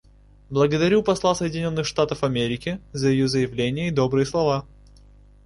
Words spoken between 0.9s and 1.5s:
посла